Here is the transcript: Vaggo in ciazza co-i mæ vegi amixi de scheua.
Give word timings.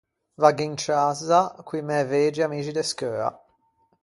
Vaggo 0.41 0.63
in 0.67 0.75
ciazza 0.81 1.41
co-i 1.67 1.81
mæ 1.87 1.99
vegi 2.11 2.41
amixi 2.45 2.73
de 2.77 2.83
scheua. 2.89 3.29